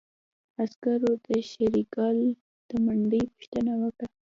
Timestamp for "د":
1.25-1.29, 2.69-2.71